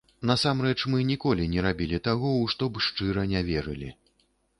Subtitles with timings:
[0.27, 3.93] Насамрэч, мы ніколі не рабілі таго, у што б шчыра не верылі.